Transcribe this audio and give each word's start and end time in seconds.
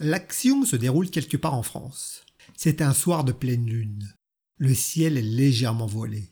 L'action 0.00 0.64
se 0.64 0.76
déroule 0.76 1.10
quelque 1.10 1.36
part 1.36 1.54
en 1.54 1.64
France. 1.64 2.24
C'est 2.56 2.82
un 2.82 2.94
soir 2.94 3.24
de 3.24 3.32
pleine 3.32 3.66
lune. 3.66 4.14
Le 4.56 4.72
ciel 4.72 5.16
est 5.16 5.22
légèrement 5.22 5.86
voilé. 5.86 6.30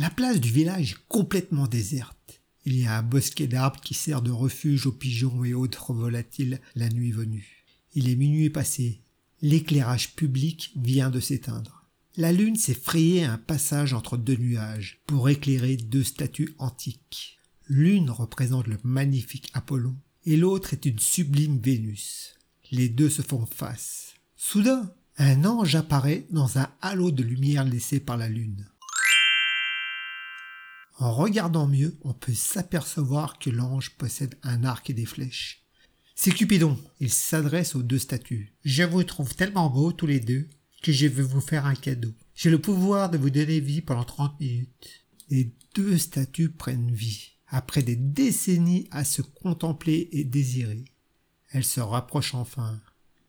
La 0.00 0.10
place 0.10 0.40
du 0.40 0.50
village 0.50 0.92
est 0.92 1.08
complètement 1.08 1.68
déserte. 1.68 2.42
Il 2.64 2.76
y 2.76 2.86
a 2.86 2.98
un 2.98 3.02
bosquet 3.02 3.46
d'arbres 3.46 3.80
qui 3.80 3.94
sert 3.94 4.20
de 4.20 4.32
refuge 4.32 4.86
aux 4.86 4.92
pigeons 4.92 5.44
et 5.44 5.54
autres 5.54 5.92
volatiles 5.92 6.60
la 6.74 6.88
nuit 6.88 7.12
venue. 7.12 7.64
Il 7.92 8.08
est 8.08 8.16
minuit 8.16 8.50
passé. 8.50 9.00
L'éclairage 9.42 10.16
public 10.16 10.72
vient 10.74 11.10
de 11.10 11.20
s'éteindre. 11.20 11.84
La 12.16 12.32
lune 12.32 12.56
s'est 12.56 12.74
frayée 12.74 13.22
un 13.22 13.38
passage 13.38 13.92
entre 13.92 14.16
deux 14.16 14.36
nuages 14.36 15.02
pour 15.06 15.28
éclairer 15.28 15.76
deux 15.76 16.02
statues 16.02 16.54
antiques. 16.58 17.38
L'une 17.68 18.10
représente 18.10 18.66
le 18.66 18.78
magnifique 18.82 19.52
Apollon 19.54 19.94
et 20.24 20.36
l'autre 20.36 20.72
est 20.72 20.84
une 20.84 20.98
sublime 20.98 21.60
Vénus. 21.60 22.34
Les 22.76 22.88
deux 22.88 23.08
se 23.08 23.22
font 23.22 23.46
face. 23.46 24.14
Soudain, 24.34 24.92
un 25.16 25.44
ange 25.44 25.76
apparaît 25.76 26.26
dans 26.30 26.58
un 26.58 26.68
halo 26.80 27.12
de 27.12 27.22
lumière 27.22 27.64
laissé 27.64 28.00
par 28.00 28.16
la 28.16 28.28
lune. 28.28 28.68
En 30.98 31.12
regardant 31.12 31.68
mieux, 31.68 31.96
on 32.02 32.12
peut 32.12 32.34
s'apercevoir 32.34 33.38
que 33.38 33.48
l'ange 33.48 33.90
possède 33.90 34.34
un 34.42 34.64
arc 34.64 34.90
et 34.90 34.92
des 34.92 35.06
flèches. 35.06 35.62
C'est 36.16 36.32
Cupidon. 36.32 36.76
Il 36.98 37.10
s'adresse 37.10 37.76
aux 37.76 37.84
deux 37.84 38.00
statues. 38.00 38.56
Je 38.64 38.82
vous 38.82 39.04
trouve 39.04 39.36
tellement 39.36 39.70
beaux 39.70 39.92
tous 39.92 40.08
les 40.08 40.18
deux 40.18 40.48
que 40.82 40.90
je 40.90 41.06
veux 41.06 41.22
vous 41.22 41.40
faire 41.40 41.66
un 41.66 41.76
cadeau. 41.76 42.12
J'ai 42.34 42.50
le 42.50 42.60
pouvoir 42.60 43.08
de 43.08 43.18
vous 43.18 43.30
donner 43.30 43.60
vie 43.60 43.82
pendant 43.82 44.02
30 44.02 44.40
minutes. 44.40 45.06
Les 45.30 45.54
deux 45.76 45.96
statues 45.96 46.50
prennent 46.50 46.90
vie. 46.90 47.34
Après 47.46 47.84
des 47.84 47.94
décennies 47.94 48.88
à 48.90 49.04
se 49.04 49.22
contempler 49.22 50.08
et 50.10 50.24
désirer, 50.24 50.84
elles 51.54 51.64
se 51.64 51.80
rapprochent 51.80 52.34
enfin 52.34 52.80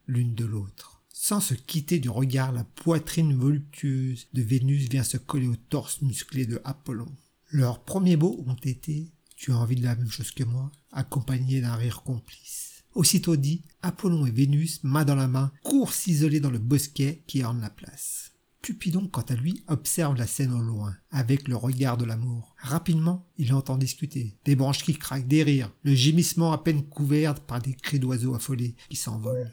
l'une 0.07 0.33
de 0.33 0.45
l'autre. 0.45 1.03
Sans 1.13 1.39
se 1.39 1.53
quitter 1.53 1.99
du 1.99 2.09
regard, 2.09 2.52
la 2.52 2.63
poitrine 2.63 3.36
voluptueuse 3.36 4.27
de 4.33 4.41
Vénus 4.41 4.89
vient 4.89 5.03
se 5.03 5.17
coller 5.17 5.47
au 5.47 5.55
torse 5.55 6.02
musclé 6.02 6.47
de 6.47 6.59
Apollon. 6.63 7.11
Leurs 7.52 7.83
premiers 7.83 8.17
mots 8.17 8.44
ont 8.47 8.55
été 8.55 9.11
Tu 9.35 9.52
as 9.52 9.58
envie 9.58 9.75
de 9.75 9.83
la 9.83 9.95
même 9.95 10.09
chose 10.09 10.31
que 10.31 10.44
moi, 10.44 10.72
accompagné 10.91 11.61
d'un 11.61 11.75
rire 11.75 12.02
complice. 12.02 12.83
Aussitôt 12.95 13.35
dit, 13.35 13.61
Apollon 13.83 14.25
et 14.25 14.31
Vénus, 14.31 14.83
main 14.83 15.05
dans 15.05 15.16
la 15.16 15.28
main, 15.28 15.52
courent 15.63 15.94
s'isoler 15.94 16.39
dans 16.39 16.52
le 16.52 16.59
bosquet 16.59 17.23
qui 17.28 17.44
orne 17.44 17.61
la 17.61 17.69
place. 17.69 18.31
Cupidon, 18.66 19.08
quant 19.08 19.21
à 19.21 19.35
lui, 19.35 19.63
observe 19.67 20.17
la 20.17 20.25
scène 20.25 20.52
au 20.52 20.59
loin, 20.59 20.97
avec 21.11 21.47
le 21.47 21.55
regard 21.55 21.97
de 21.97 22.05
l'amour. 22.05 22.55
Rapidement, 22.58 23.27
il 23.38 23.53
entend 23.53 23.77
discuter. 23.77 24.39
Des 24.44 24.55
branches 24.55 24.83
qui 24.83 24.95
craquent, 24.97 25.27
des 25.27 25.44
rires, 25.44 25.72
le 25.83 25.94
gémissement 25.94 26.52
à 26.52 26.57
peine 26.57 26.81
couvert 26.81 27.35
par 27.35 27.61
des 27.61 27.75
cris 27.75 27.99
d'oiseaux 27.99 28.33
affolés 28.33 28.75
qui 28.89 28.95
s'envolent. 28.95 29.52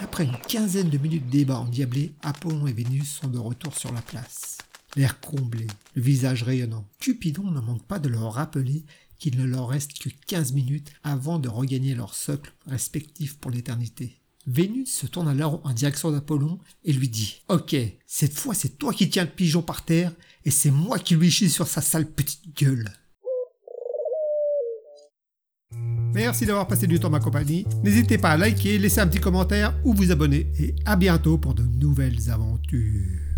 Après 0.00 0.24
une 0.24 0.36
quinzaine 0.48 0.90
de 0.90 0.98
minutes 0.98 1.26
de 1.26 1.30
débat 1.30 1.60
endiablé, 1.60 2.12
Apollon 2.22 2.66
et 2.66 2.72
Vénus 2.72 3.08
sont 3.08 3.28
de 3.28 3.38
retour 3.38 3.78
sur 3.78 3.92
la 3.92 4.02
place. 4.02 4.58
L'air 4.96 5.20
comblé, 5.20 5.68
le 5.94 6.02
visage 6.02 6.42
rayonnant. 6.42 6.88
Cupidon 6.98 7.52
ne 7.52 7.60
manque 7.60 7.86
pas 7.86 8.00
de 8.00 8.08
leur 8.08 8.32
rappeler 8.32 8.84
qu'il 9.20 9.38
ne 9.38 9.44
leur 9.44 9.68
reste 9.68 9.96
que 10.00 10.08
15 10.26 10.54
minutes 10.54 10.90
avant 11.04 11.38
de 11.38 11.48
regagner 11.48 11.94
leur 11.94 12.16
socle 12.16 12.52
respectif 12.66 13.38
pour 13.38 13.52
l'éternité. 13.52 14.20
Vénus 14.46 14.92
se 14.92 15.06
tourne 15.06 15.28
alors 15.28 15.60
en 15.64 15.72
direction 15.72 16.10
d'Apollon 16.10 16.58
et 16.84 16.92
lui 16.92 17.08
dit 17.08 17.42
Ok, 17.48 17.76
cette 18.06 18.34
fois 18.34 18.54
c'est 18.54 18.78
toi 18.78 18.92
qui 18.92 19.10
tiens 19.10 19.24
le 19.24 19.30
pigeon 19.30 19.62
par 19.62 19.84
terre 19.84 20.12
et 20.44 20.50
c'est 20.50 20.70
moi 20.70 20.98
qui 20.98 21.14
lui 21.14 21.30
chie 21.30 21.50
sur 21.50 21.68
sa 21.68 21.80
sale 21.80 22.10
petite 22.10 22.56
gueule. 22.56 22.90
Merci 26.12 26.44
d'avoir 26.44 26.66
passé 26.66 26.86
du 26.86 26.98
temps 26.98 27.08
à 27.08 27.12
ma 27.12 27.20
compagnie. 27.20 27.64
N'hésitez 27.84 28.18
pas 28.18 28.30
à 28.30 28.36
liker, 28.36 28.78
laisser 28.78 29.00
un 29.00 29.06
petit 29.06 29.20
commentaire 29.20 29.74
ou 29.84 29.94
vous 29.94 30.10
abonner. 30.10 30.50
Et 30.58 30.74
à 30.84 30.96
bientôt 30.96 31.38
pour 31.38 31.54
de 31.54 31.62
nouvelles 31.62 32.30
aventures. 32.30 33.29